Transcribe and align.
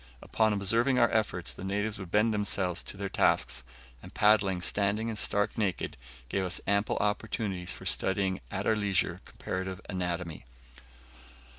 Upon 0.23 0.51
observing 0.51 0.97
our 0.97 1.11
efforts, 1.11 1.53
the 1.53 1.63
natives 1.63 1.99
would 1.99 2.09
bend 2.09 2.33
themselves 2.33 2.81
to 2.85 2.97
their 2.97 3.07
tasks, 3.07 3.63
and 4.01 4.11
paddling 4.15 4.59
standing 4.59 5.09
and 5.09 5.15
stark 5.19 5.55
naked, 5.59 5.95
give 6.27 6.43
us 6.43 6.59
ample 6.65 6.97
opportunities 6.97 7.71
for 7.71 7.85
studying 7.85 8.39
at 8.49 8.65
our 8.65 8.75
leisure 8.75 9.21
comparative 9.25 9.79
anatomy. 9.87 10.45